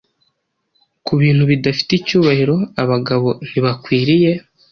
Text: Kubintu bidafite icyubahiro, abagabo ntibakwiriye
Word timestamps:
Kubintu 1.05 1.43
bidafite 1.51 1.91
icyubahiro, 1.95 2.55
abagabo 2.83 3.29
ntibakwiriye 3.47 4.31